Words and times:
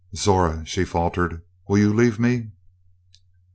"Zora," 0.15 0.65
she 0.65 0.83
faltered, 0.83 1.43
"will 1.67 1.77
you 1.77 1.93
leave 1.93 2.19
me?" 2.19 2.47